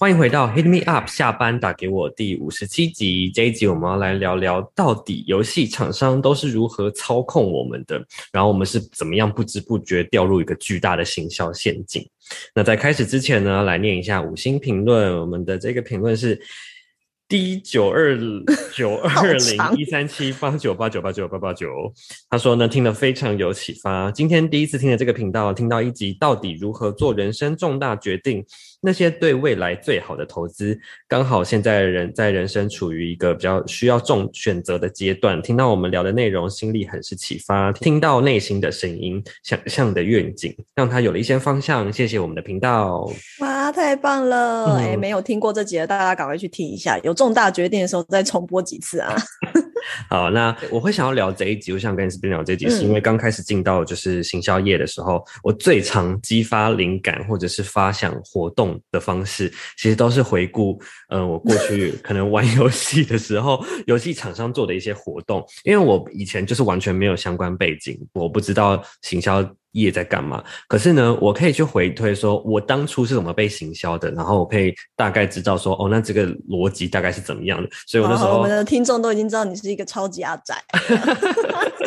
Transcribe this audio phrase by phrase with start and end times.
[0.00, 3.28] 欢迎回到 Hit Me Up 下班打给我第五十七集。
[3.30, 12.08] 这一集我们要来聊聊，到底游戏厂商都是如何操控我们的，然后我们是怎么样不知不觉掉入一个巨大的行销陷阱。
[12.54, 15.18] 那在开始之前呢，来念一下五星评论。
[15.20, 16.40] 我们的这个评论是
[17.26, 18.16] D 九二
[18.72, 21.68] 九二零一三七八九八九八九八八九。
[22.30, 24.12] 他说呢，听了非常有启发。
[24.12, 28.44] 今天第一次听的这个频道，听到一集到底如何做人生重大决定。
[28.80, 30.78] 那些对未来最好的投资，
[31.08, 35.42] 刚好现在人在人生处于一个比较需要重选择的阶段。
[35.42, 37.72] 听到我们聊的内容，心里很是启发。
[37.72, 41.92] 听到内心的声音，想象的愿景，让他有了一些方向。
[41.92, 44.76] 谢谢我们的频道，哇，太棒了！
[44.76, 46.98] 哎、嗯没有听过这集的，大家赶快去听一下。
[47.00, 49.14] 有重大决定的时候再重播几次啊。
[50.08, 69.48] 好，那我会想要聊这一集，我想跟这边聊这一集，嗯是因为刚开始进到就是行销业的时候，我最常激发灵感或者是发想活动的方式，其实都是回顾，呃，我过去 可能玩游戏的时候，游戏厂商做的一些活动，因为我以前就是完全没有相关背景，我不知道行销。
[69.78, 70.42] 业在干嘛？
[70.68, 77.68] 可是呢，我可以去回推说，我当初是怎么被行销的，然后我可以大概知道说，哦，那这个逻辑大概是怎么样的。
[77.86, 80.54] 所以我那时候我们的听众都已经知道你是一个超级阿宅。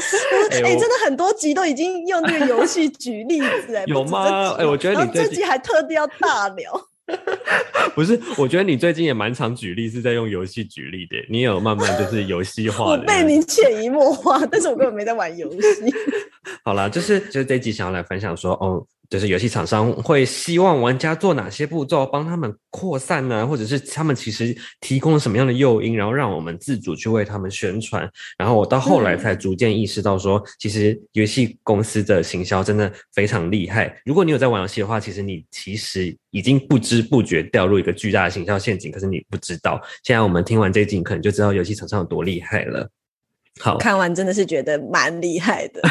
[0.52, 6.72] 哎、真的很多集都已经用这个游戏举例子、哎，有吗哎我觉得你最近集还特地要大聊。
[7.96, 11.18] 不是，我觉得你最近也蛮常举例，是在用游戏举例的。
[11.30, 13.04] 你有慢慢就是游戏化 我的。
[13.06, 15.94] 被你潜移默化，但是我根本没在玩游戏。
[16.64, 28.10] 好啦，就是就是这一集想要来分享说，哦，就是游戏厂商会希望玩家做哪些步骤，帮他们扩散呢、或者是他们其实提供了什么样的诱因，然后让我们自主去为他们宣传。
[28.38, 33.94] 然后我到后来嗯才逐渐意识到说，其实游戏公司的行销真的非常厉害。
[34.06, 39.78] 如果你有在玩游戏的话，其实你其实已经不知不觉掉入一个巨大的行销陷阱，可是你不知道。
[40.06, 42.90] 现在我们听完这一集，你可能就知道游戏厂商有多厉害了。
[43.60, 45.82] 好，看完真的是觉得蛮厉害的。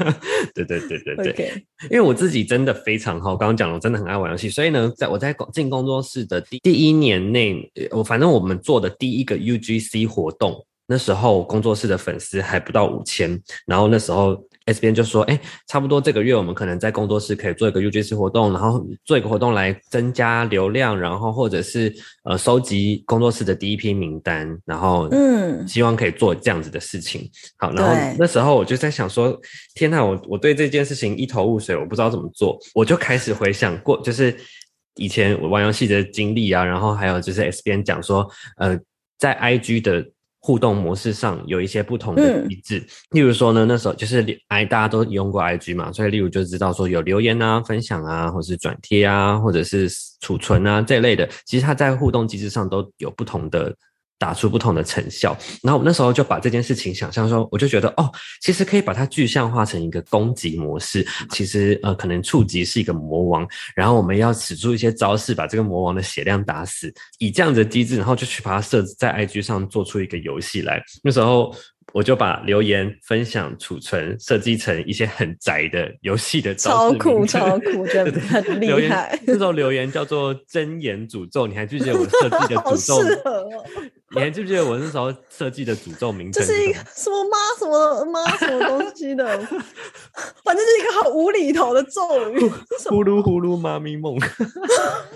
[0.54, 1.64] 对对对对对。
[1.90, 21.94] 因为我自己真的非常好，刚刚讲了，我真的很爱玩游戏，所以呢，在我在工进工作室的第第一年内，呃我反正我们做的第一个 UGC 活动，那时候工作室的粉丝还不到五千，然后那时候 S 边就说，哎，差不多这个月我们可能在工作室可以做一个 UGC 活动，然后做一个活动来增加流量，然后或者是
[22.24, 27.30] 呃收集工作室的第一批名单，然后嗯希望可以做这样子的事情。
[27.58, 29.40] 好，然后那时候我就在想说，
[29.74, 34.36] 天呐，我我对这件事情一头雾水，我不知道怎么做，我就开始回想过，就是
[34.96, 38.76] 以前我玩游戏的经历啊，然后还有就是 S 边讲说，呃，
[39.16, 40.04] 在 IG 的。
[40.46, 42.48] 互动模式上有一些不同的嗯。
[42.48, 49.90] 机制，例如说呢，那时候就是 i 大家都用过 IG 嘛，所以例如就知道说有留言啊、分享啊，或是转贴啊，或者是
[50.20, 53.74] 储存啊这类的，其实它在互动机制上都有不同的
[54.18, 55.36] 打出不同的成效。
[55.62, 58.10] 然后我那时候就把这件事情想象说，我就觉得哦，
[58.40, 61.06] 其实可以把它具象化成一个攻击模式。
[61.30, 70.82] 其实呃，可能触及是一个魔王，然后我们要使出一些招式，把这个魔王的血量打死，以这样的机制，然后就去把它设置在 IG 上做出一个游戏来。
[71.02, 71.54] 那时候。
[71.96, 83.02] 我就把留言、分享、储存设计成一些很宅的游戏的招超酷超酷，觉得 很厉害，那时候留言叫做“真言诅咒”，你还记不记得我设计的好诅咒？
[83.02, 83.64] 适合哦。
[84.10, 86.44] 你还记不记得我那时候设计的诅咒名称？
[86.44, 89.26] 这是一个什么妈什么妈什么东西的，
[90.44, 92.38] 反正是一个很无厘头的咒语。
[92.90, 94.18] 呼噜呼噜妈咪梦，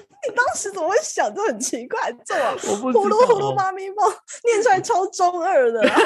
[0.55, 2.55] 时怎么会想这很奇怪的咒啊？
[2.69, 3.97] 我不知呼噜呼噜道妈咪梦，
[4.45, 6.01] 念出来超中二的、啊。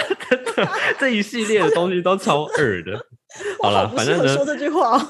[0.98, 2.92] 这一系列的东西都超二的。
[3.60, 5.08] 好了，反正呢适合说，这句话哦。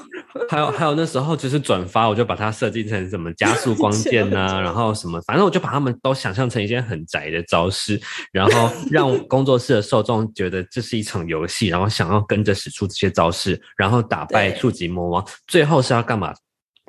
[0.49, 15.23] 还有还有那时候就是转发，我就把它设计成什么加速光剑呐、然后什么，反正我就把他们都想象成一件很宅的招式，然后让工作室的受众觉得这是一场游戏，然后想要跟着使出这些招式，然后打败对触及魔王。
[15.45, 16.33] 最后是要干嘛？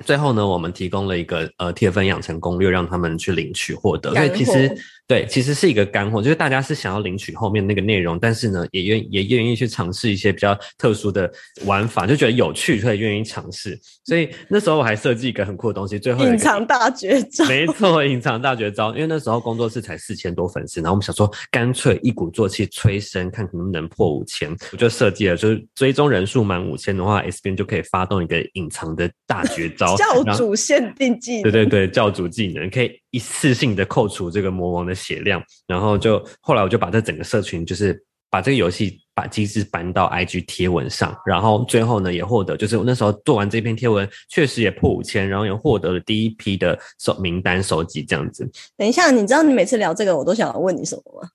[0.05, 4.13] 最后呢，我们提供了一个呃铁粉养成攻略，让他们去领取获得。
[4.13, 4.75] 所以其实货
[5.07, 11.31] 对，其实是一个干货，就是大家是想要领取后面那个内容，但是呢，也愿也愿意去尝试一些比较特殊的
[11.65, 13.79] 玩法，就觉得有趣，所以愿意尝试。
[14.03, 18.93] 所以那时候我还设计一个很酷的东西，最后隐藏大绝招，没错，隐藏大绝招。
[18.95, 24.53] 因为那时候工作室才四千多粉丝，然后我们想说，干脆一鼓作气催生，看能不能破五千。
[24.73, 31.43] 我就设计了，就是追踪人数满五千的话，S 边就可以发动一个隐藏的大绝招，教主限定技能。
[31.43, 48.49] 对对对，教主技能可以一次性的扣除这个魔王的血量，然后就后来我就把这整个社群就是把这个游戏把机制搬到 IG 贴文上，然后最后呢也获得就是我那时候做完这篇贴文，确实也破五千，然后也获得了第一批的收名单收集这样子。
[48.75, 51.29] 等一下，你知道你每次聊这个，我都想要问你什么吗？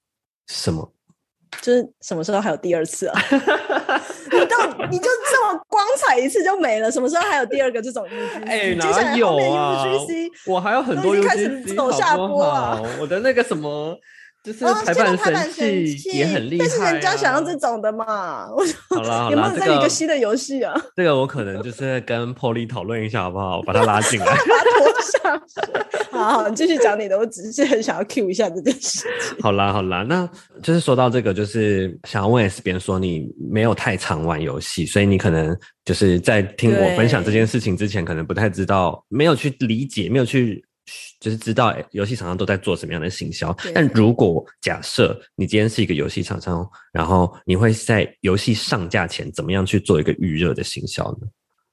[0.49, 0.93] 什么？
[1.61, 3.21] 就是什么时候还有第二次啊？
[4.91, 8.47] 你就这么光彩一次就没了，什么时候还有第二个这种 UGC？
[8.47, 10.31] 哎，接下哪有来后面啊 UGC？
[10.47, 13.97] 我还有很多开始走下坡啊我的那个什么，
[14.43, 16.69] 就是哦，排版现在排版神神器也很厉害、啊。
[16.69, 18.65] 但是人家想要这种的嘛，我
[18.97, 20.75] 好啦 好有没，有再一个新的游戏啊？
[20.97, 23.59] 这个我可能就是跟 Polly 讨论一下好不好？
[23.59, 24.27] 我把他拉进来。
[24.27, 24.43] 把它
[24.81, 25.73] 拖下去。
[26.11, 29.39] 好好，你继续讲你的，我只是很想要 cue 一下这件事情。
[29.41, 30.29] 好啦好啦，那
[30.63, 40.63] 就是说到这个，就是想要问 S 边说你没有太常玩游戏，所以你可能就是在听我分享这件事情之前，可能不太知道，没有去理解，没有去。
[41.21, 51.29] 就是知道游戏厂商都在做什么样的行销，但如果假设你今天是一个游戏厂商，然后你会在游戏上架前怎么样去做一个预热的行销呢？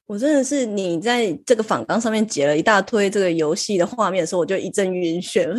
[0.09, 5.56] 我真的是你在这个访纲上面截了一大堆这个游戏的画面的时候，我就一阵晕眩，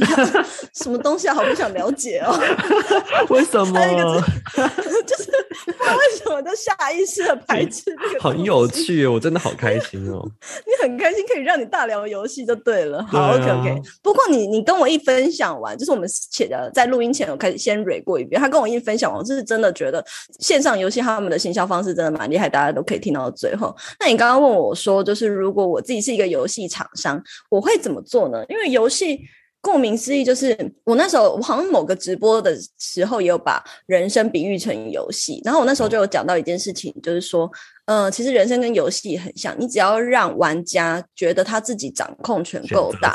[0.75, 2.37] 什么东西啊，好不想了解哦。
[3.31, 3.79] 为什么？
[5.07, 5.31] 就是
[5.79, 8.67] 他为什么都下意识的排斥这个，很有。
[8.71, 10.27] 趣哦，我真的好开心哦。
[10.67, 13.05] 你很开心可以让你大聊游戏就对了。
[13.05, 13.81] 好啊，OK OK。
[14.03, 20.05] 不过你你跟我一分享完，就是我们前的在录音前我开始先蕊过一遍，他跟我一分享完，我是真的觉得
[20.39, 23.75] 线上游戏他们的行销方式真的蛮厉害，大家都可以听到最后。
[23.99, 28.45] 那你刚刚问我说，就是如果我自己是一个游戏厂商，我会怎么做呢？
[28.49, 29.21] 因为游戏。
[29.63, 37.47] 顾名思义，就是我那时候我好像某个直播的时候也有把人生比喻成游戏，然后我那时候就有讲到一件事情，就是说，
[37.85, 43.15] 呃，其实人生跟游戏很像，你只要让玩家觉得他自己掌控权够大，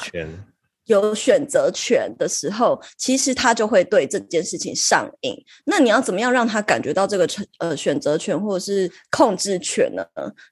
[0.85, 5.35] 有选择权的时候，其实他就会对这件事情上瘾。
[5.65, 7.27] 那你要怎么样让他感觉到这个
[7.59, 10.03] 呃选择权或者是控制权呢？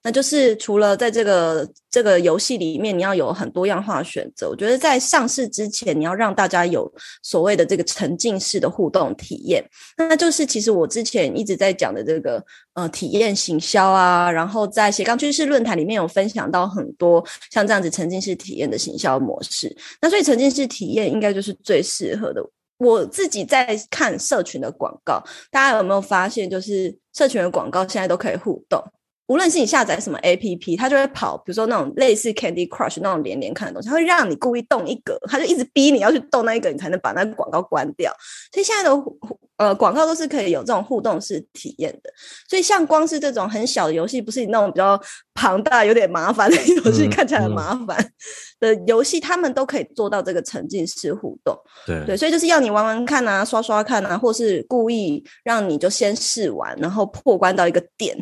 [0.04, 4.50] 那就是除了在这个这个游戏里面，你要有很多样化的选择。
[4.50, 6.92] 我觉得在上市之前，你要让大家有
[7.22, 9.64] 所谓的这个沉浸式的互动体验。
[9.98, 19.76] 那就是其实我之前一直在讲的这个呃体验行销啊，然后在斜杠趋势论坛里面有分享到很多像这样子沉浸式体验的行销模式。
[20.02, 22.44] 那所以沉浸式体验应该就是最适合的。
[22.78, 28.84] 我自己在看社群的广告，大家有没有发现，就是社群的广告现在都可以互动。
[29.28, 38.14] 无论是你下载什么 APP，它就会跑，比如说那种类似 Candy Crush 那种连连看的东西，它会让你故意动一格，它就一直逼你要去动那一个，你才能把那个广告关掉。
[38.52, 39.04] 所以现在的
[39.58, 42.10] 呃广告都是可以有这种互动式体验的。
[42.50, 45.00] 所以像光是这种很小的游戏，不是你那种比较
[45.34, 48.12] 庞大、有点麻烦的游戏，嗯看起来很嗯麻烦
[48.60, 51.58] 的游戏，他们都可以做到这个沉浸式互动。
[51.86, 58.18] 对对，所以就是要你玩玩看啊，刷刷看啊，或是故意让你就先试玩，然后破关到一个点，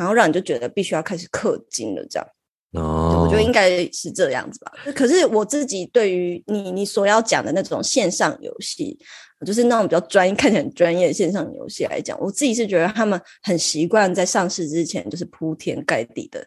[0.00, 2.26] 然后让你就觉得必须要开始氪金了，这样。
[2.72, 4.72] 对哦，我觉得应该是这样子吧。
[4.96, 8.98] 可是我自己对于你你所要讲的那种线上游戏，
[9.44, 16.46] 就是那种比较专业、看起来很专业的线上游戏来讲，我自己是觉得他们很习惯在上市之前就是铺天盖地的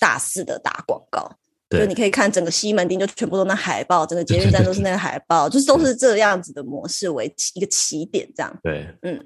[0.00, 1.30] 大肆的打广告。
[1.70, 8.58] 就你可以看整个西门町就全部都那海报，整个捷运站都是那个海报，就是都 是这样子的模式为一个起点，这样。
[8.62, 8.88] 对。
[9.02, 9.20] 嗯，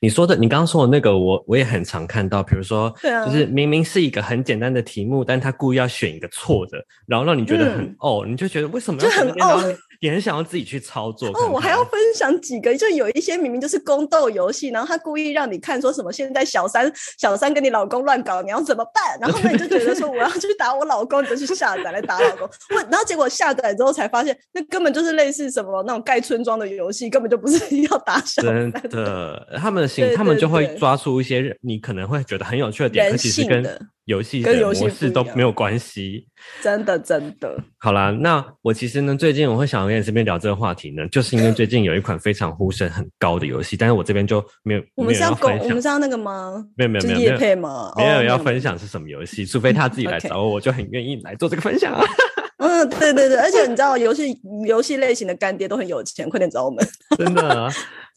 [0.00, 7.96] 你说的，你刚刚说的那个，我我也很常看到，比如说，对啊就是明明是一个很简单的题目，但他故意要选一个错的，然后让你觉得很嗯。
[7.98, 19.18] 哦，你就觉得为什么就很要选哦你也很想要自己去操作看哦，我还要分享几个，就有一些明明就是宫斗游戏，然后他故意让你看说什么现在小三小三跟你老公乱搞，你要怎么办？
[19.18, 22.46] 然后呢你就觉得说我要去打我老公，你就去下载来打老公。
[22.76, 33.62] 我然后结果下载之后才发现，那根本就是类似什么那种盖村庄的游戏，根本就不是要打小真三的，他们的心，他们就会抓出一些你可能会觉得很有趣的点，人可其实跟
[34.06, 36.26] 游戏跟游戏模式都没有关系。
[36.62, 37.56] 真的真的。
[37.78, 46.64] 好啦，那我其实呢，最近我会想要跟你这边聊这个话题呢，就是因为最近有一款非常呼声很高的游戏，但是我这边就没有我们是要公，没有要分享我们是，要那个吗？
[46.76, 47.92] 没有没有没有没有配吗？
[47.96, 52.04] 没有哦要分享是什么游戏，除非他自己来找我，我就很愿意来做这个分享啊。
[52.58, 54.34] 嗯，对对对，而且你知道，游戏
[54.66, 56.86] 游戏类型的干爹都很有钱，快点找我们。
[57.18, 57.68] 真的啊，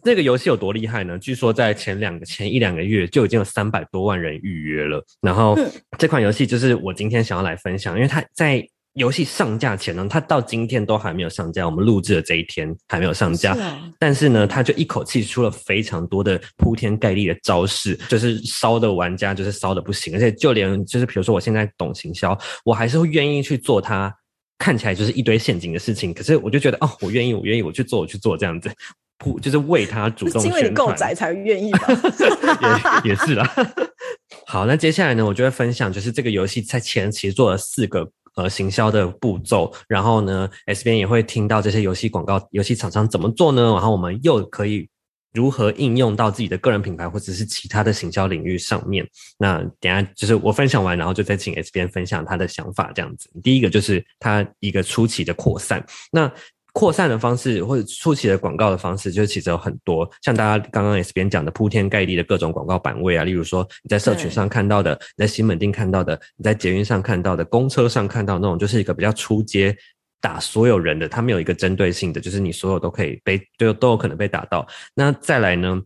[0.08, 1.20] 这个游戏有多厉害呢？
[1.20, 5.04] 据说在前两个前一两个月就已经有三百多万人预约了。
[5.20, 11.66] 然后嗯这款游戏就是我今天想要来分享，因为它在游戏上架前呢，它到今天都还没有上架。
[11.66, 24.12] 我们录制的这一天还没有上架，是啊但是呢，它就一口气出了非常多的铺天盖地的招式，就是烧的玩家就是烧的不行，而且就连就是比如说我现在懂行销，我还是会愿意去做它
[24.58, 28.72] 看起来就是一堆陷阱的事情，可是我就觉得哦，我愿意，我愿意，我去做，我去做这样子，
[29.18, 30.76] 铺就是为他主动是因为你。
[30.76, 31.88] 够宅才愿意吧？
[33.04, 33.52] 也也是啦。
[34.46, 43.62] 好，那接下来呢，我就会分享，就是这个游戏在前期做了四个呃行销的步骤，然后呢，S 边也会听到这些游戏广告、游戏厂商怎么做呢？
[43.74, 44.88] 然后我们又可以
[45.34, 49.08] 如何应用到自己的个人品牌或者是其他的行销领域上面？
[49.38, 53.30] 那等下就是我分享完，然后就再请 S 边分享他的想法，这样子。
[53.44, 56.32] 第一个就是他一个初期的扩散，那。
[56.78, 69.76] 扩散的方式或者初期的广告的方式，就是其实有很多，像大家刚刚 S 边讲的铺天盖地的各种广告版位啊，例如说你在社群上看到的，你在新门町看到的，你在捷运上看到的，公车上看到的那种，就是一个比较出街
[70.22, 74.68] 打所有人的，它没有一个针对性的，就是你所有都可以被都都有可能被打到。
[74.94, 75.82] 那再来呢，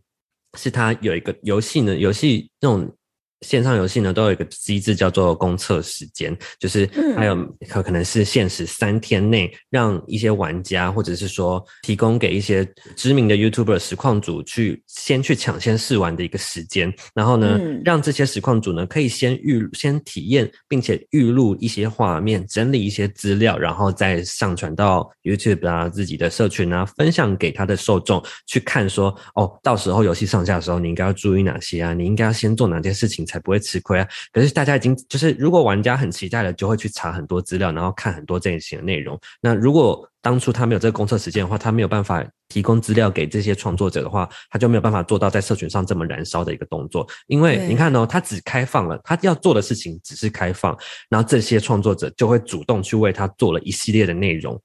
[0.58, 2.94] 是它有一个游戏呢，游戏那种。
[3.42, 7.36] 线上游戏呢都有一个机制叫做公测时间，就是还有
[7.68, 31.92] 可可能是限时三天内，让一些玩家或者是说提供给一些知名的 YouTuber 实况组去先去抢先试玩的一个时间，然后呢，嗯让这些实况组呢可以先预先体验，并且预录一些画面，整理一些资料，然后再上传到 YouTube 啊自己的社群啊，分享给他的受众去看说，哦，到时候游戏上架的时候，你应该要注意哪些啊？
[31.92, 34.06] 你应该要先做哪件事情才不会吃亏啊？
[34.30, 39.18] 可是大家已经就是，如果玩家很期待了，就会去查很多资料，然后看很多这一些的内容。
[39.40, 47.08] 那如果当初他没有这个公测时间的话，他没有办法提供资料给这些创作者的话，他就没有办法做到在社群上这么燃烧的一个动作。
[47.26, 50.76] 因为你看哦，他只开放了，他要做的事情只是开放，
[51.08, 54.60] 然后这些创作者就会主动去为他做了一系列的内容。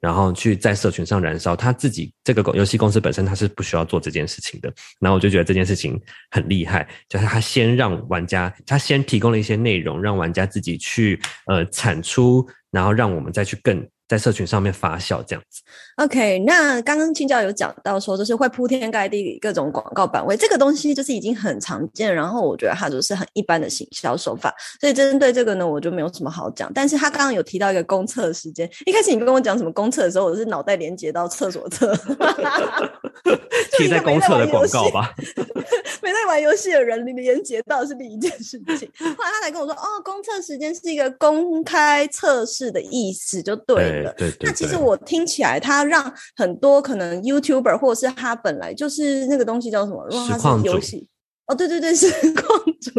[0.00, 4.72] 然后去在社群上燃烧，他自己这个游戏公司本身他是不需要做这件事情的。
[5.00, 6.00] 然后我就觉得这件事情
[6.30, 15.62] 很厉害，就是他先让玩家，他先提供了一些内容，让玩家自己去呃产出，然后让我们再去更在社群上面发酵这样子。
[15.96, 26.70] OK，那刚刚青教有讲到说，就是会铺天盖地各种广告版位，这个东西就是已经很常见，然后我觉得它就是很一般的行销手法，所以针对这个呢，我就没有什么好讲。
[26.74, 31.96] 但是他刚刚有提到一个公厕时间，一开始你跟我讲什么公厕的时候，我是脑袋连接到厕所厕
[33.78, 35.14] 贴在公厕的广告吧，
[36.02, 38.88] 没在玩游戏的人连接到是另一件事情。
[38.98, 44.12] 后来他才跟我说，哦，公测时间是一个公开测试的意思，就对了。
[44.16, 50.06] 对对那其实我听起来，他让很多可能 YouTuber 或者是他本来就是那个东西叫什么？
[50.08, 51.06] 如果他实况游戏。
[51.46, 52.90] 哦，对对对， 实况主，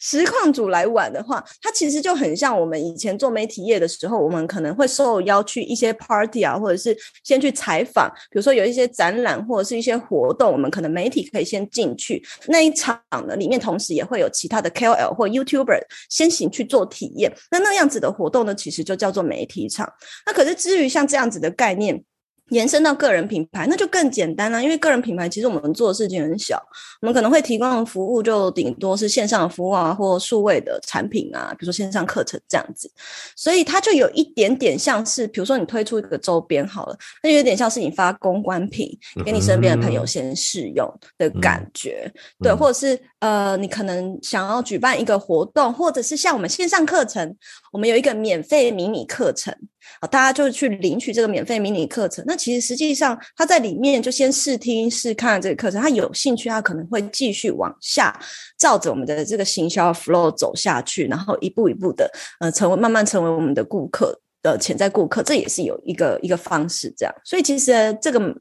[0.00, 17.32] 实况主来玩的话，它其实就很像我们以前做媒体业的时候，我们可能会受邀去一些 party 啊，或者是先去采访，比如说有一些展览或者是一些活动，我们可能媒体可以先进去那一场呢，里面同时也会有其他的 KOL 或 YouTuber 先行去做体验。
[17.50, 19.88] 那那样子的活动呢，其实就叫做媒体场。
[20.26, 22.02] 那可是至于像这样子的概念。
[22.50, 26.62] 延伸到个人品牌，那就更简单啦、因为个人品牌其实我们做的事情很小，
[27.00, 32.90] 我们可能会提供的服务就顶多是线上的服务啊，或数位的产品啊，比如说线上课程这样子。
[33.34, 40.88] 所以它就有一点点像是，比如说你推出一个周边好了，那有点像是你发公关品给你身边的朋友先试用
[41.18, 42.10] 的感觉，
[42.40, 47.36] 对，嗯或者是呃，你可能想要举办一个活动，或者是像我们线上课程，
[47.72, 49.52] 我们有一个免费迷你课程。
[50.00, 52.24] 啊，大家就去领取这个免费迷你课程。
[52.26, 58.18] 那其实实际上他在里面就先试听试看这个课程，他有兴趣，他可能会继续往下
[58.58, 67.14] 照着我们的这个行销 flow 走下去，然后一步一步的呃成为慢慢成为我们的顾客的潜在顾客，这也是有一个一个方式这样。
[67.24, 68.36] 所以其实这个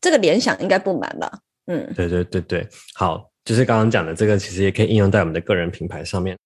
[0.00, 1.30] 这个联想应该不难吧？
[1.66, 6.36] 嗯，对对对对，好，就是刚刚讲的这个，其实也可以应用在我们的个人品牌上面。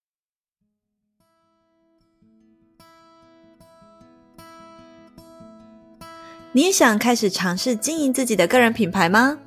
[6.54, 9.38] 你也想开始尝试经营自己的个人品牌吗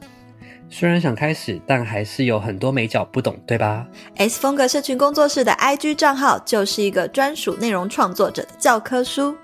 [0.68, 3.86] 虽然想开始，但还是有很多美角不懂，对吧
[4.16, 9.36] ？？S 风格社群工作室的 IG 账号就是一个专属内容创作者的教科书。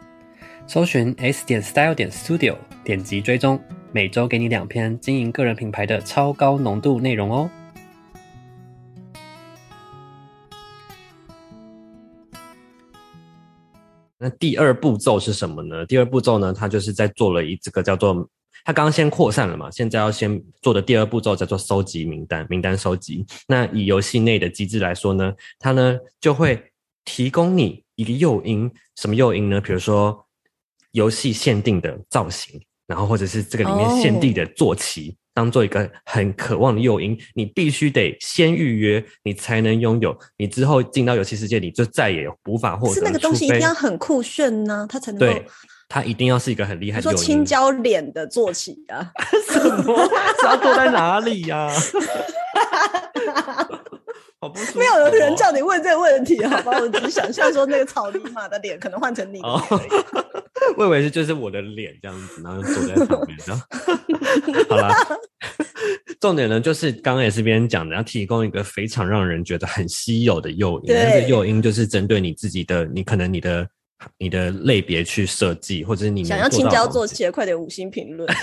[0.65, 7.47] 搜寻 s 点 style 点 studio，点击追踪，每周给你两篇经营个人品牌的超高浓度内容哦。
[14.23, 15.83] 那第二步骤是什么呢？
[15.87, 18.13] 第二步骤呢，他就是在做了一这个叫做，
[18.63, 23.25] 他刚刚先扩散了嘛，现在要先做的第二步骤叫做收集名单，名单收集。
[23.47, 26.63] 那以游戏内的机制来说呢，它呢就会
[27.03, 29.59] 提供你一个诱因，什么诱因呢？
[29.59, 30.23] 比如说
[30.91, 35.17] 游戏限定的造型，然后或者是这个里面限定的坐骑。
[35.33, 40.17] 当做一个很渴望的诱因，你必须得先预约，你才能拥有。
[40.37, 42.93] 你之后进到游戏世界，你就再也无法获得。
[42.93, 45.25] 是那个东西一定要很酷炫呢，它才能够。
[45.25, 45.45] 对，
[45.87, 47.13] 它一定要是一个很厉害你说。
[47.13, 49.11] 青椒脸的坐骑啊，
[49.49, 50.09] 什么？
[50.39, 51.69] 是要坐在哪里呀、
[54.41, 56.77] 好不舒服没有人哦叫你问这个问题，好吧？
[56.79, 59.39] 我只是想象说那个草泥马的脸可能换成你。
[60.81, 63.61] 我以为是就是我的脸这样子，然后坐在上面这样。
[64.67, 64.91] 好了，
[66.19, 70.87] 重点呢就是刚刚也是别人讲的，要提供一个非常让人觉得很稀有的诱因。
[70.87, 73.67] 对那个诱因就是针对你自己的，你可能你的
[74.17, 78.27] 你的类别去设计，或者是你想要青椒做到的东西坐骑的，快点五星评论。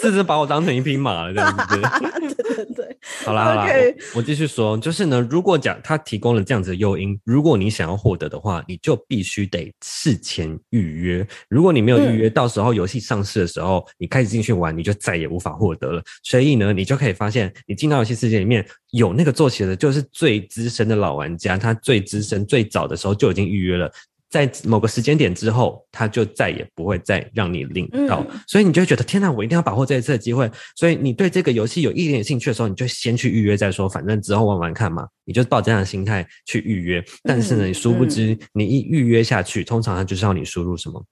[0.00, 1.80] 是不是把我当成一匹马了这样子？
[2.38, 3.66] 对对对，好啦好啦
[4.14, 11.26] 我我继续说，就是呢，如果讲他提供了这样子的诱因，如果你想要获得的话，你就必须得事前预约。
[11.48, 16.02] 如果你没有预嗯约，到时候游戏上市的时候，你开始进去玩，你就再也无法获得了。
[16.22, 23.90] 所以呢，你就可以发现，你进到游戏世界里面有那个做起的，就是最资深的老玩家，他最资深、最早的时候就已经预约了。
[24.30, 30.50] 在某个时间点之后，他就再也不会再让你领到，嗯所以你就会觉得天哪，我一定要把握这一次的机会。
[30.76, 35.06] 所以你对这个游戏有一点点兴趣的时候，你就先去预约再说，反正之后玩玩看嘛。
[35.24, 41.02] 你就抱这样的心态去预约，但是呢，嗯你殊不知你一预约下去，通常它就是要你输入什么。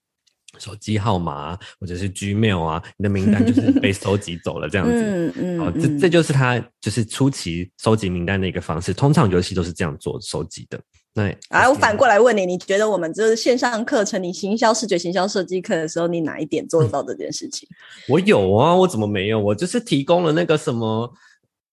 [0.59, 4.93] 手机号码啊，或者是 Gmail 啊，你的名单就是 被收集走了这样子。
[4.95, 8.91] 嗯嗯好，嗯这这就是他就是初期收集名单的一个方式。
[8.91, 10.79] 通常游戏都是这样做收集的。
[11.17, 17.67] 那哎，我反过来问你，你觉得我们就是线上课程，你行销视觉行销设计课的时候，你哪一点做得到这件事情？
[18.07, 19.39] 我有啊，我怎么没有？
[19.39, 21.11] 我就是提供了那个什么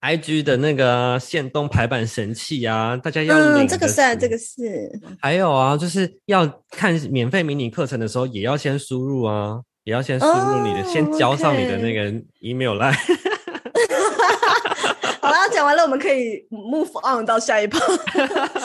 [0.01, 3.37] IG 的那个线动排版神器啊，大家要
[3.67, 12.11] 这个是啊，这个是，还有啊，就是要看免费迷你课程的时候，也要先输入啊，也要先输入你的，哦先交上你的那个
[12.41, 12.97] email 来。
[15.65, 17.79] 完了，我们可以 move on 到下一步。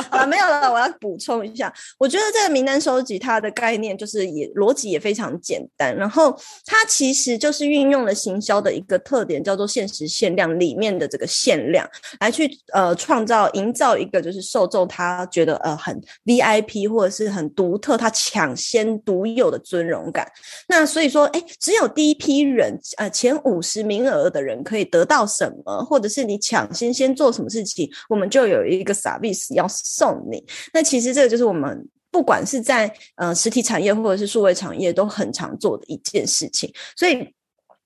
[0.10, 11.88] 好 了，没有了，我要补充一下，我觉得这个名单收集它的概念就是也逻辑也非常简单，然后它其实就是运用了行销的一个特点，叫做限时限量里面的这个限量，
[12.20, 20.30] 来去呃创造营造一个就是受众他觉得呃很 VIP 或者是很独特，他抢先独有的尊荣感。
[20.68, 30.44] 那所以说，哎，只有第一批人，呃，前五十名额的人可以得到什么，或者是你抢先先做什么事情，我们就有一个 service 要送你。
[30.74, 31.88] 那其实这个就是我们。
[32.12, 36.68] 不管是在呃实体产业或者是数位产业，都很常做的一件事情。
[36.96, 37.32] 所以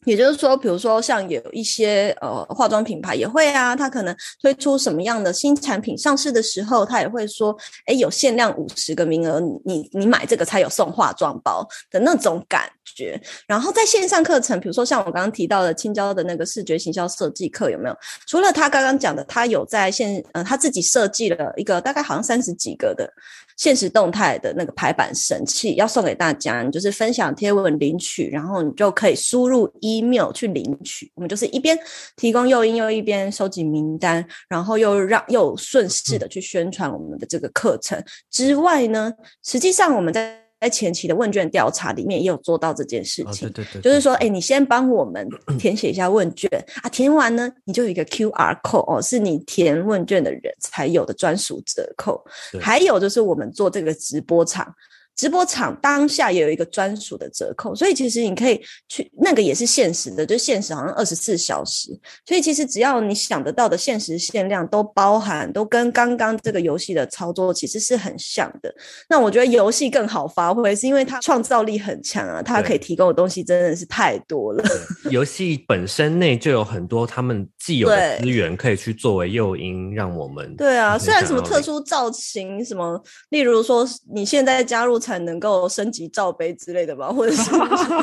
[0.06, 13.20] 也就是说，比如说像有一些呃化妆品牌也会啊，它可能推出什么样的新产品上市的时候，它也会说，哎，有限量五十个名额，你你买这个才有送化妆包的那种感觉。
[13.48, 17.96] 然后在线上课程，比如说像我刚刚提到的青椒的那个视觉行销设计课，有没有？
[18.28, 23.12] 除了他刚刚讲的，他有在线呃他自己设计了一个大概好像三十几个的
[23.58, 31.12] 现实动态的那个排版神器，要送给大家，你就是分享贴文领取，然后你就可以输入 email 去领取。
[31.16, 31.78] 我们就是一边
[32.16, 39.12] 提供诱因，又一边收集名单，然后又让又顺势的去宣传我们的这个课程之外呢，
[39.44, 43.52] 实际上我们在在前期的问卷调查里面也有做到这件事哦，情。
[43.52, 45.28] 对对对，就是说，哎，你先帮我们
[45.60, 46.50] 填写一下问卷
[46.82, 52.24] 啊，填完呢，你就有一个 QR code 哦，是你填问卷的人才有的专属折扣。
[52.54, 54.74] 对还有就是我们做这个直播场。
[55.16, 61.90] 直播场当下也有一个专属的折扣，所以其实你可以去那个也是限时的，就限时好像二十四小时，
[62.26, 68.74] 所以其实只要你想得到的限时限量都包含，都跟刚刚这个游戏的操作其实是很像的。
[69.08, 74.64] 那我觉得游戏更好发挥，是因为它创造力很强啊，它可以提供的东西真的是太多了。
[75.12, 87.52] 游戏本身内就有很多他们既有的资源可以去作为诱因，让我们对啊，虽然什么特殊造型，什么，例如说你现在加入才能够升级罩杯之类的吧，或者是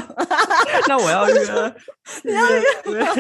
[0.89, 1.41] 那我要约，
[2.23, 3.17] 你要约对 对啊，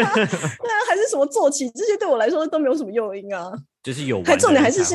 [0.88, 3.50] 还是什么坐骑，这些对我来说都没有什么诱因啊。
[3.82, 4.94] 就是有还重点还是是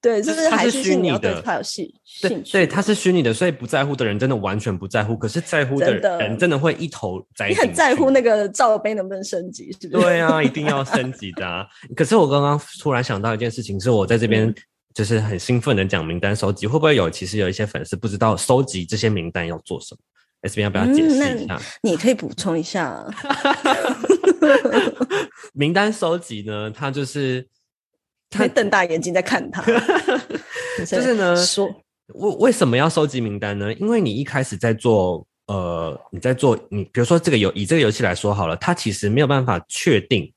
[0.00, 1.86] 对，就就是是还它是虚拟的它有兴
[2.22, 2.52] 对兴趣。
[2.52, 7.54] 对，它是虚拟的，所以不在乎的人真的完全不在乎，可是在乎的人真的会一头栽你。
[7.54, 10.02] 很在乎那个罩杯能不能升级，是不是？
[10.02, 11.66] 对啊，一定要升级的啊！
[11.94, 14.54] 可是我刚刚突然想到一件事情，是我在这边嗯
[14.94, 19.98] 就是很兴奋的讲名单收集，会不会有其实有一些粉丝不知道收集这些名单要做什么
[20.42, 21.60] ？S B 要不要解嗯释一下？
[21.82, 23.12] 你可以补充一下啊。
[25.52, 27.46] 名单收集呢，它就是
[28.30, 29.62] 他瞪大眼睛在看他，
[30.86, 31.66] 就是呢说
[32.14, 33.72] 为为什么要收集名单呢？
[33.74, 40.32] 因为你一开始在做呃，你在做你比如说这个游以这个游戏来说好了，它其实没有办法确定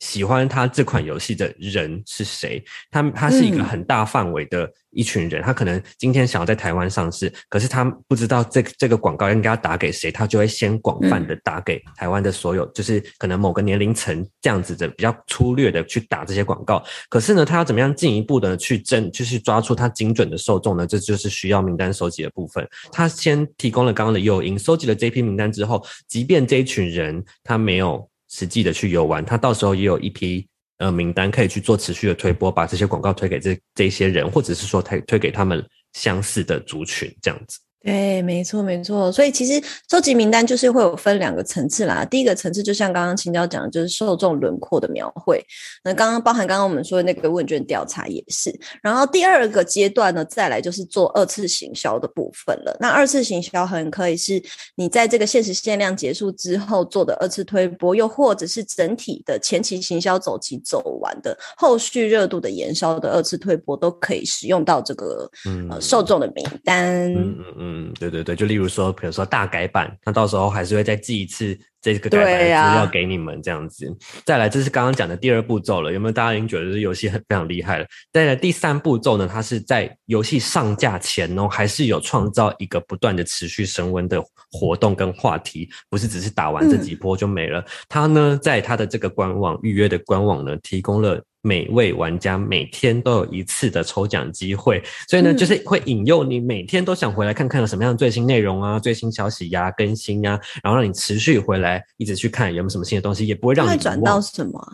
[0.00, 16.82] 喜欢他这款游戏的人是谁，他他是一个嗯很大范围的一群人，他可能今天想要在台湾上市，可是他不知道这个这个广告应该要打给谁，他就会先广泛的打给台湾的所有，就是可能某个年龄层这样子的比较粗略的去打这些广告。
[17.08, 20.86] 可是呢，他要怎么样进一步的去争，就是抓出他精准的受众呢？
[20.86, 22.66] 这就是需要名单收集的部分。
[22.92, 30.46] 他先提供了刚刚的诱因，收集了这批名单之后，即便这一群人他没有实际的去游玩，他到时候也有一批
[30.76, 37.58] 呃名单可以去做持续的推播，把这些广告推给这这些人，或者是说推推给他们相似的族群这样子。
[37.86, 39.12] 对，没错，没错。
[39.12, 42.04] 所以其实收集名单就是会有分两个层次啦。
[42.04, 45.40] 第一个层次就像刚刚青椒讲的，就是受众轮廓的描绘。
[45.84, 48.52] 那刚刚包含刚刚我们说的那个问卷调查也是。
[48.82, 52.76] 然后第二个阶段呢，再来就是做二次行销的部分了。
[52.80, 54.42] 那二次行销很可以是
[54.74, 67.12] 你在这个限时限量结束之后做的二次推播，又或者是整体的前期行销走期走完的后续热度的延烧的二次推播，都可以使用到这个嗯呃受众的名单。
[67.14, 73.90] 嗯嗯嗯，对对对，就例如说，比如说大改版，那到时候还是会再寄一次这个改版的资料给你们，这样子。
[74.24, 77.86] 再来，这是刚刚讲的第二步骤了，有没有大家已经觉得这游戏很非常厉害了？
[78.12, 87.64] 再来第三步骤呢，它是在游戏上架前哦，还是有创造一个不断的持续升温的活动跟话题，不是只是打完这几波就没了。
[87.88, 91.22] 它呢，在它的这个官网预约的官网呢，提供了。
[91.46, 95.36] 每位玩家每天都有一次的抽奖机会，所以呢，嗯。
[95.36, 104.72] 就是会引诱你每天都想回来看看有什么样的最新内容啊、最新消息呀、更新呀、然后让你持续回来，一直去看有没有什么新的东西，也不会让你会转到什么啊？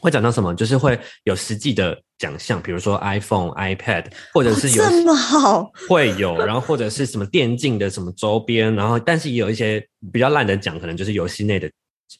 [0.00, 11.70] 会讲到什么，就是会有实际的奖项，比如说 iPhone、iPad，或者是有、哦这么好，会有， 然后或者是什么电竞的什么周边，然后但是也有一些比较烂的奖，可能就是游戏内的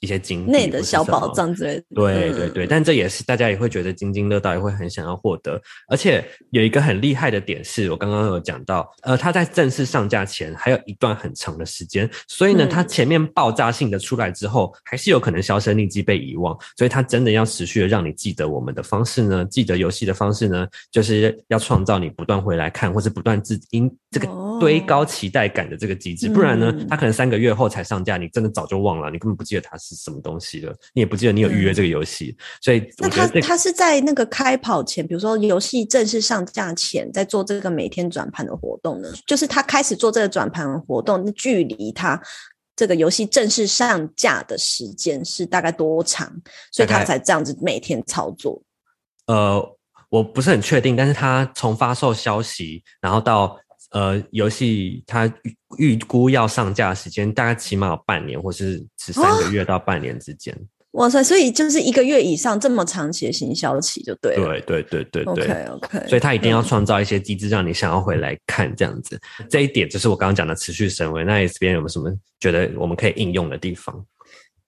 [0.01, 1.81] 一些金币内的小宝藏之类的。
[1.81, 5.61] 嗯对对对，但这也是大家也会觉得津津乐道，也会很想要获得。
[5.89, 16.57] 而且有一个很厉害的点是，我刚刚有讲到，呃，它在正式上架前还有一段很长的时间，所以呢，嗯它前面爆炸性的出来之后，还是有可能销声匿迹被遗忘。
[16.77, 26.29] 所以它真的要持续的让你记得我们的方式呢，记得游戏的方式呢，就是要创造你不断回来看，或是不断自因这个哦堆高期待感的这个机制。
[26.29, 32.37] 不然呢嗯，它可能三个月后才上架，你真的早就忘了，你根本不记得它是什么东西了，你也不记得你有预约这个游戏。
[32.61, 39.09] 所以嗯那他我觉得这个他是在那个开跑前，比如说游戏正式上架前，在做这个每天转盘的活动呢？
[39.27, 42.21] 就是他开始做这个转盘活动，那距离他
[42.75, 46.31] 这个游戏正式上架的时间是大概多长？
[46.71, 48.63] 所以他才这样子每天操作。
[49.27, 49.77] 呃，
[50.11, 53.59] 我不是很确定，但是他从发售消息，然后到
[53.97, 60.55] 呃游戏它预预估要上架的时间，大概起码有半年，或是十三个月到半年之间。
[60.93, 61.23] 哇塞！
[61.23, 64.61] 所以就是一个月以上这么长期的行销期就对了。
[64.61, 65.45] 对对对对对。
[65.45, 69.19] OK OK，所以它一定要嗯创造一些机制，让你想要回来看这样子。
[69.49, 71.27] 这一点就是我刚刚讲的持续升温。
[71.27, 73.95] 那 S 边有没有什么觉得我们可以应用的地方？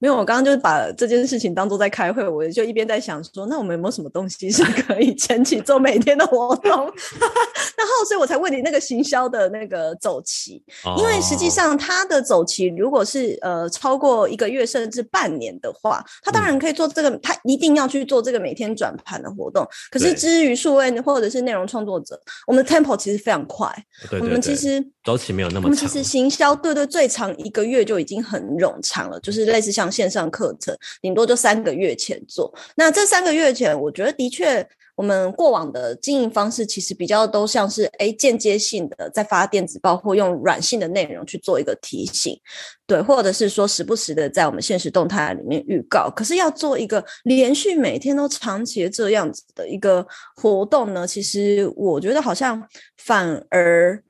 [0.01, 6.93] 没有，我刚刚就是把这件事情当做在开会，我就一边在想说，那我们有没有什么东西是可以 前期做每天的活动？
[7.79, 10.61] 然后，所以我才问你那个行销的那个走期，
[10.99, 19.65] 因为实际哦上它的走期如果是呃超过一个月甚至半年的话，它当然可以做这个，它一定要去做这个每天转盘的活动。
[19.91, 23.67] 可是至于数位或者是内容创作者，我们的 tempo 其实非常快，
[24.03, 24.85] 我对对对，们其实。
[25.05, 25.65] 周期没有那么长。
[25.65, 32.53] 我们其实行销对对最长一个月就已经很冗长了，就是类似像线上课程，顶多就三个月前做。
[32.77, 42.37] 那这三个月前，我觉得的确，我们过往的经营方式其实比较都像是哎间接性的在发电子报或用软性的内容去做一个提醒，
[42.85, 46.11] 对，或者是说时不时的在我们现实动态里面预告。
[46.11, 52.61] 可是要做一个连续每天都长期的这样子的一个活动呢，其实我觉得好像
[52.97, 54.03] 反而。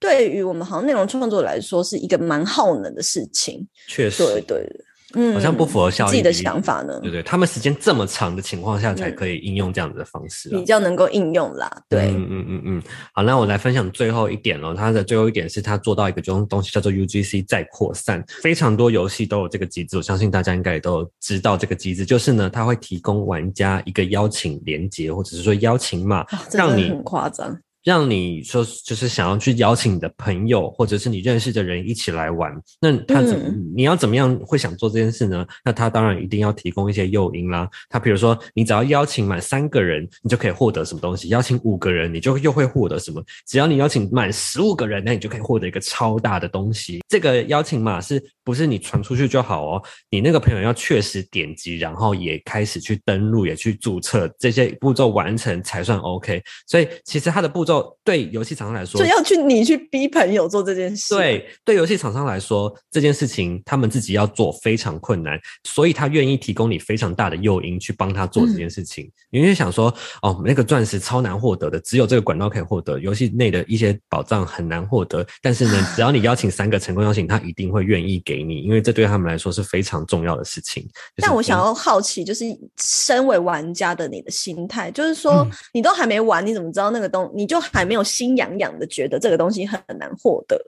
[0.00, 3.66] 对于我们好像内容创作来说，是一个蛮耗能的事情。
[3.88, 4.68] 确实，对对，
[5.14, 10.64] 嗯好像不符合效益自己的想法呢对，对，他们时间这么长的情况下才嗯可以应用这样子的方式啊比。
[10.64, 11.70] 较能够应用啦。
[11.88, 14.74] 对，嗯嗯嗯嗯，好，那我来分享最后一点喽。
[14.74, 27.56] 它的最后一点是它做到一个东东西叫做 UGC 再扩散，非常多游戏都有这个机制，我相信大家应该也都知道这个机制，就是呢，它会提供玩家一个邀请连接，或者是说邀请码，让你很夸张。
[27.84, 35.46] 让你说就是想要去邀请你的朋友或者是你认识的人一起来玩，那他怎、嗯你要怎么样会想做这件事呢？
[35.64, 37.68] 那他当然一定要提供一些诱因啦。
[37.90, 47.00] 他比如说，你只要邀请满三个人，你就可以获得什么东西；邀请五个人，你就又会获得什么；只要你邀请满十五个人，那你就可以获得一个超大的东西。
[47.08, 49.82] 这个邀请码是不是你传出去就好哦？
[50.08, 56.40] 你那个朋友要确实点击，然后也开始去登录，也去注册，这些步骤完成才算 OK。
[56.66, 57.73] 所以其实它的步骤
[58.04, 69.10] 对游戏厂商来说就，要去你去逼朋友做这件事。，对对游戏厂商来说，这件事情他们自己要做非常困难，所以他愿意提供你非常大的诱因去帮他做这件事情。
[69.30, 75.26] 你会想说，哦，那个钻石超难获得的，只有这个管道可以获得，游戏内的一些宝藏很难获得。
[75.40, 80.82] 但是呢，只要你邀请三个成功邀请，他一定会愿意给你，因为这对他们来说是非常重要的事情。
[80.82, 82.44] 就是但我想要好奇，就是
[82.80, 87.32] 身为玩家的你的心态，就是说你都还没玩，你怎么知道那个东？
[87.34, 90.58] 你就还没有心痒痒的觉得这个东西很难获得，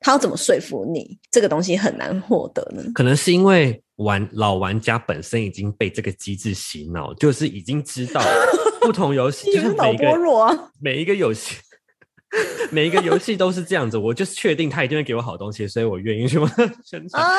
[0.00, 2.82] 他要怎么说服你这个东西很难获得呢？
[2.94, 8.20] 可能是因为玩老玩家本身已经被这个机制洗脑，就是已经知道
[8.80, 10.70] 不同游戏，你 就是每一个！
[10.80, 11.56] 每一个游戏。
[12.70, 17.22] 每一个游戏都是这样子，我就是确定他一定会给我好东西，所以我愿意去帮他宣传。
[17.22, 17.30] 啊，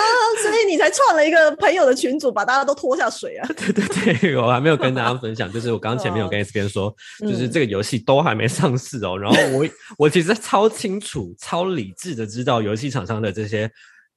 [0.42, 3.50] 所以你才创了一个朋友的群组，把大家都拖下水啊！
[3.58, 9.18] 对 对对，我还没有跟大家分享，就是我刚刚前面有跟 S 边说，就是这个游戏都还没上市哦。
[9.18, 9.66] 然后我
[9.98, 13.70] 我其实超清楚、超理智的知道游戏厂商的这些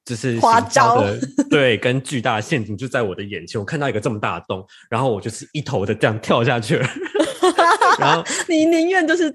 [0.07, 3.59] 就是花招的，对，跟巨大的陷阱就在我的眼前。
[3.59, 6.87] 我看到一个这么大的洞，然后我就是一头的这样跳下去了。
[7.99, 9.33] 然后 你宁愿就是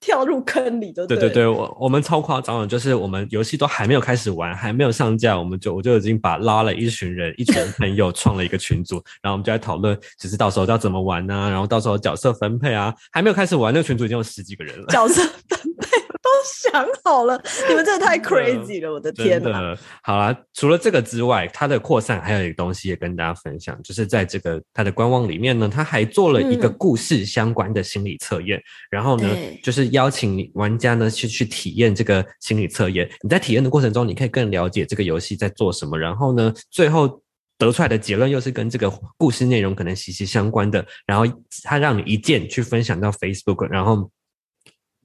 [0.00, 14.86] 跳入坑里就对对对对，我我们超夸张的，就是我们游戏都还没有开始玩，还没有上架，我们就我就已经把拉了一群人，一群 朋友创了一个群组，然后我们就在讨论，就是到时候要怎么玩啊，然后到时候角色分配啊，还没有开始玩，那个群组已经有十几个人了。
[14.88, 19.76] 角色分配都想好了， 你们真的太 crazy 了，我的天哪！
[20.02, 28.58] 好啦，除了这个之外，它的扩散还有一个东西也跟大家分享，就是在这个它的官网里面呢，它还做了一个嗯故事相关的心理测验，
[28.90, 29.28] 然后呢，
[29.62, 33.06] 就是邀请玩家呢去去体验这个心理测验。
[33.22, 37.20] 你在体验的过程中，你可以更了解这个游戏在做什么，然后呢，最后。
[37.56, 41.24] 得出来的结论又是跟这个故事内容可能息息相关的，然后
[41.62, 44.10] 它让你一键去分享到 Facebook，然后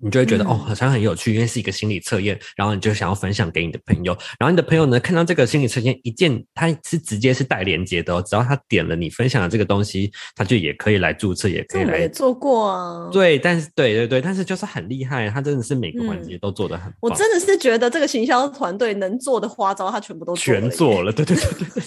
[0.01, 12.07] 你就会觉得、嗯哦，好像很有趣，因为是一个心理测验，然后你就想要分享给你的朋友，然后你的朋友呢看到这个心理测验一键，它是直接是带连接的哦，只要他点了你分享的这个东西，他就也可以来注册，也可以来。
[12.07, 13.09] 做过啊。
[13.11, 21.83] 对，但是对对对，但是就是很厉害，他真的是每个环节都做得很棒，我真的是觉得这个行销团队能做的花招，他全部都全做了，对对对对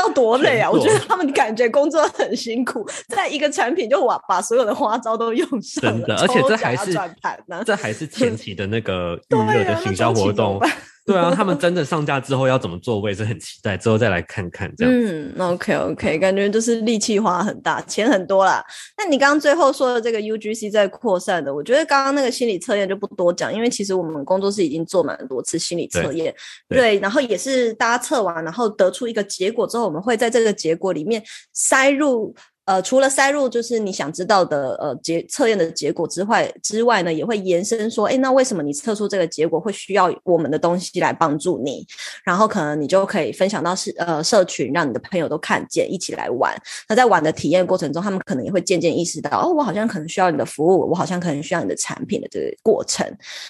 [0.00, 0.70] 要多累啊！
[0.70, 10.58] 我觉得他们感觉工作很辛苦，在一个产品就把把所有的花招都用上了，真的，而且这还是转盘呢，这还是前期的那个 预热啊的行销活动。
[11.06, 14.92] 对啊，他们真的上架之后要怎么做，我也是很期待，之后再来看看这样。
[14.94, 18.64] 嗯，OK OK，感觉就是力气花很大，钱很多啦。
[18.96, 26.34] 那你刚刚最后说的这个 UGC 在扩散的，我觉得刚刚那个心理测验就不多讲，因为其实我们工作室已经做蛮多次心理测验，
[26.68, 32.34] 对对，然后也是大家测完，然后得出一个结果之后，我们会在这个结果里面塞入。
[32.70, 41.84] 呃，除了塞入就是你想知道的呃结测验的结果之外之外呢，也会延伸说，哎，那为什么你测出这个结果会需要我们的东西来帮助你？
[42.22, 46.56] 然后可能你就可以分享到是呃社群，让你的朋友都看见，一起来玩。
[46.88, 53.04] 那在玩的体验过程中，他们可能也会渐渐意识到，哦，我好像可能需要你的服务，我好像可能需要你的产品的这个过程。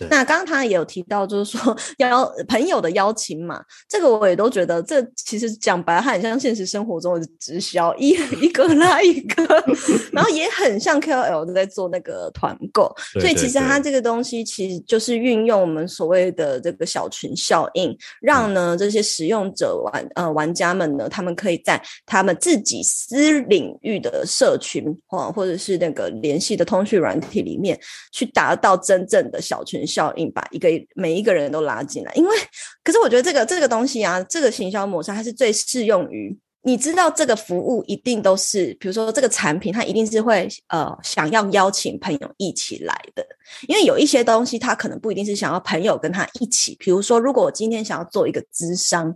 [0.09, 9.44] 那刚刚他也有提到，就是说邀朋友的邀请嘛，这个我也都觉得，这其实讲白了，它很像现实生活中的直销，一一个拉一个，
[10.12, 27.78] 然后也很像 KOL 在做那个团购，所以其实它这个东西其实就是运用我们所谓的这个小群效应，让呢这些使用者玩呃玩家们呢，他们可以在他们自己私领域的社群或或者是那个联系的通讯软体里面，
[28.12, 32.12] 去达到真正的小群效应，把一个每一个人都拉进来。
[32.14, 32.36] 因为
[32.84, 43.26] 可是我觉得这个这个东西啊，这个行销模式它是最适用于你知道这个服务一定都是，比如说这个产品，它一定是会呃想要邀请朋友一起来的，
[43.66, 46.76] 因为有一些东西，它可能不一定是想要朋友跟他一起。
[46.78, 49.14] 比如说，如果我今天想要做一个智商，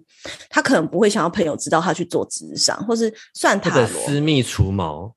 [0.49, 5.15] 他可能不会想要朋友知道他去做智商，或是算塔罗私密除毛。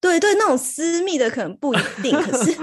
[0.00, 2.56] 对对，那种私密的可能不一定，可是。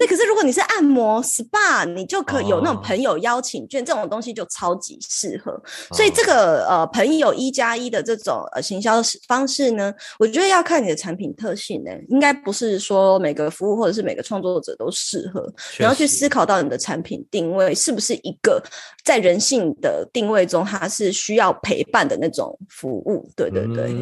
[0.00, 5.62] 对，可是如果你是按摩 SPA，你就可有那种朋友邀请券，这种东西就超级适合。
[5.92, 15.46] 所以这个呃朋友一加一的这种呃行销方式呢，我觉得要看你的产品特性呢，应该不是说每个服务或者是每个创作者都适合，
[15.78, 18.58] 你要去思考到你的产品定位是不是一个
[19.04, 23.30] 在人性的定位中，它是需要陪伴的那种服务。
[23.36, 23.94] 对对对，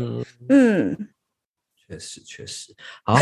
[0.49, 0.97] 嗯。
[1.89, 3.19] 确实，确实好。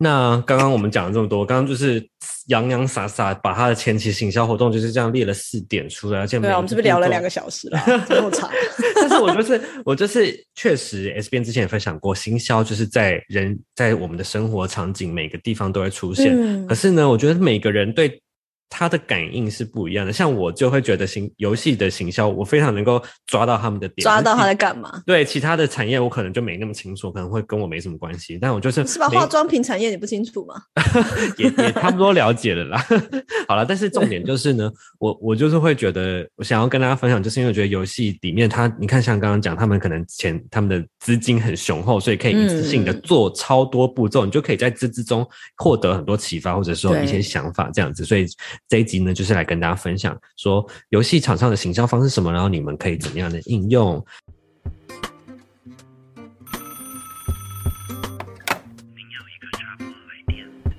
[0.00, 2.02] 那刚刚我们讲了这么多，刚刚就是
[2.46, 7.78] 洋洋洒洒把他的前期行销活动就是这样列了四点出来，而且对啊，我们是不是聊了两个小时了？
[8.08, 8.48] 这么长。
[8.94, 16.66] 但是我就是我就是确实，S 边之前也分享过，行销就是在人在我们的生活场景每个地方都会出现。
[16.66, 18.20] 可是呢，我觉得每个人对。
[18.70, 25.02] 他的感应是不一样的，像我就会觉得行游戏的行销，我非常能够抓到他们的点，抓到他在干嘛。
[25.06, 28.38] 对其他的产业，我可能就没那么清楚，可能会跟我没什么关系。
[28.40, 29.08] 但我就是是吧？
[29.08, 30.54] 化妆品产业你不清楚吗？
[31.38, 32.84] 也也差不多了解了啦。
[33.48, 45.26] 好了，但是重点就是呢，我我就是会觉得，我想要跟大家分享，就是因为我觉得游戏里面，他你看像刚刚讲，他们可能钱他们的资金很雄厚，所以可以一次性的做超多步骤，你就可以在资之中
[45.56, 48.26] 获得很多启发，或者说一些想法这样子，所以。
[48.68, 54.04] 这一集呢，就是来跟大家分享说游戏场上的行销方式什么，然后你们可以怎么样的应用。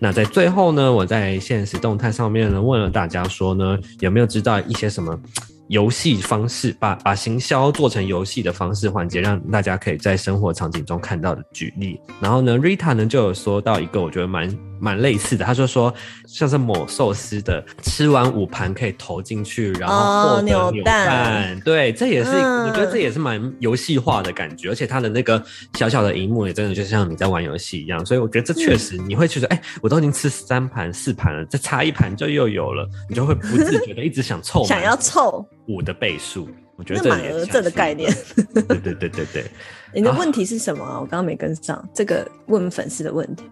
[0.01, 5.19] 那在最后呢，我在现实动态上面呢问了大家说呢，有没有知道一些什么
[5.69, 11.99] 游戏方式，把把行销做成游戏的方式环节，让大家可以在生活场景中看到的举例。
[12.19, 14.53] 然后呢，Rita 呢就有说到一个，我觉得蛮。
[14.81, 15.93] 蛮类似的，他就说
[16.25, 21.59] 像是某寿司的，吃完五盘可以投进去，然后获得扭蛋。
[21.65, 36.49] 对，这也是我觉得这也是蛮游戏化的感觉，而且它的那个小小的荧幕也真的就像你在玩游戏一样，所以我觉得这确实你会觉得，哎，我都已经吃三盘四盘了，再差一盘就又有了，你就会不自觉的一直想凑，想要凑五的倍数。
[36.75, 38.09] 我觉得这满额赠的概念。
[38.53, 39.45] 对对对对对。
[39.93, 40.99] 你的问题是什么啊？
[40.99, 43.43] 我刚刚没跟上这个问粉丝的问题。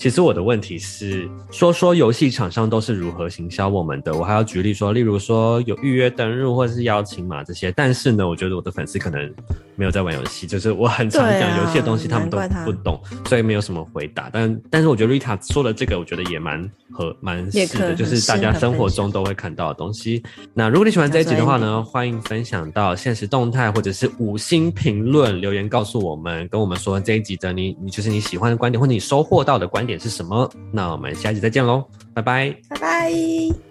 [0.00, 7.70] 其实我的问题是，说说游戏厂商都是如何行销我们的，我还要举例说，例如说有预约登录或者是邀请码这些。
[7.72, 9.30] 但是呢，我觉得我的粉丝可能
[9.76, 14.30] 没有在玩游戏，就是我很常讲游戏的东西，他们都不懂，所以没有什么回答。
[14.32, 20.22] 但但是我觉得 Rita 说的这个，我觉得也蛮合蛮是的，就是大家生活中都会看到的东西。
[20.54, 29.89] 那如果你喜欢这一集的话呢，欢迎分享到现实动态或者是五星评论留言告诉我们，跟我们说这一集的你你就是你喜欢的观点或者你收获到的观点。
[29.90, 30.50] 点是什么？
[30.72, 33.69] 那我们下期再见喽，拜拜，拜拜。